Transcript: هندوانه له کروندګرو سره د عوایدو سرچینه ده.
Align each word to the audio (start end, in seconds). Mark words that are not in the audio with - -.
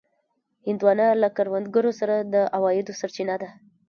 هندوانه 0.67 1.07
له 1.21 1.27
کروندګرو 1.35 1.91
سره 1.99 2.15
د 2.33 2.35
عوایدو 2.55 2.97
سرچینه 2.99 3.35
ده. 3.41 3.49